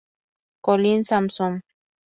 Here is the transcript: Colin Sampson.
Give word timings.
Colin 0.65 1.03
Sampson. 1.05 1.61